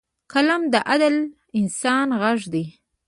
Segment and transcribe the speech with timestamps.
[0.31, 1.15] قلم د عادل
[1.59, 2.65] انسان غږ دی